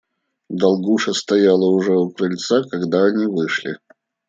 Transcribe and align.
Долгуша 0.49 1.13
стояла 1.13 1.67
уже 1.67 1.93
у 1.95 2.09
крыльца, 2.09 2.63
когда 2.63 3.05
они 3.05 3.27
вышли. 3.27 3.77